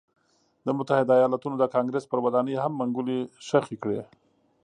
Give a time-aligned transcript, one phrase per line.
[0.65, 4.01] د متحده ایالتونو د کانګرېس پر ودانۍ هم منګولې خښې کړې.